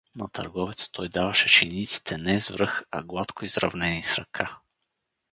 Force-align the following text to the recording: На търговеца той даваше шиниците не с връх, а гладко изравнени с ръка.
На 0.19 0.27
търговеца 0.29 0.91
той 0.91 1.09
даваше 1.09 1.49
шиниците 1.49 2.17
не 2.17 2.41
с 2.41 2.49
връх, 2.49 2.83
а 2.91 3.03
гладко 3.03 3.45
изравнени 3.45 4.03
с 4.03 4.17
ръка. 4.17 4.57